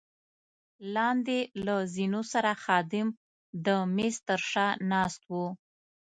[0.95, 3.07] لاندې له زینو سره خادم
[3.65, 5.45] د مېز تر شا ناست وو.